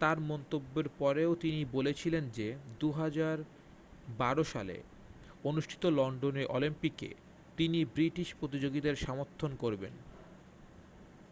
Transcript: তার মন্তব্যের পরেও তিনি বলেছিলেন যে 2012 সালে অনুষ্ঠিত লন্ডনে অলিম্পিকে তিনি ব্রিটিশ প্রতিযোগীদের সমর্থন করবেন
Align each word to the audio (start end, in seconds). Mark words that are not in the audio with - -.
তার 0.00 0.16
মন্তব্যের 0.20 0.88
পরেও 0.98 1.32
তিনি 1.34 1.60
বলেছিলেন 1.72 2.24
যে 2.30 2.46
2012 2.80 3.44
সালে 4.44 4.76
অনুষ্ঠিত 5.44 5.82
লন্ডনে 5.98 6.44
অলিম্পিকে 6.46 7.10
তিনি 7.56 7.78
ব্রিটিশ 7.94 8.28
প্রতিযোগীদের 8.40 8.94
সমর্থন 8.96 9.50
করবেন 9.56 9.94